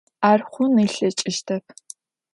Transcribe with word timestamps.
Ар 0.29 0.39
хъун 0.51 0.73
ылъэкӏыщтэп. 0.83 1.65